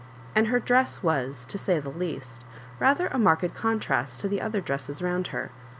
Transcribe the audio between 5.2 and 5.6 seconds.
her.